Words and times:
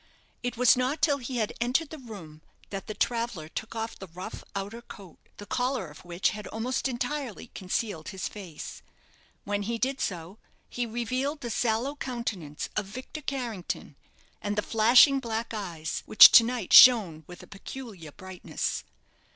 It 0.41 0.57
was 0.57 0.75
not 0.75 0.99
till 0.99 1.19
he 1.19 1.37
had 1.37 1.53
entered 1.61 1.91
the 1.91 1.99
room 1.99 2.41
that 2.71 2.87
the 2.87 2.95
traveller 2.95 3.47
took 3.47 3.75
off 3.75 3.99
the 3.99 4.07
rough 4.07 4.43
outer 4.55 4.81
coat, 4.81 5.19
the 5.37 5.45
collar 5.45 5.89
of 5.91 6.03
which 6.03 6.31
had 6.31 6.47
almost 6.47 6.87
entirely 6.87 7.49
concealed 7.53 8.09
his 8.09 8.27
face. 8.27 8.81
When 9.43 9.61
he 9.61 9.77
did 9.77 10.01
so, 10.01 10.39
he 10.67 10.87
revealed 10.87 11.41
the 11.41 11.51
sallow 11.51 11.95
countenance 11.95 12.67
of 12.75 12.87
Victor 12.87 13.21
Carrington, 13.21 13.95
and 14.41 14.55
the 14.55 14.63
flashing 14.63 15.19
black 15.19 15.53
eyes, 15.53 16.01
which 16.07 16.31
to 16.31 16.43
night 16.43 16.73
shone 16.73 17.23
with 17.27 17.43
a 17.43 17.45
peculiar 17.47 18.11
brightness. 18.11 18.83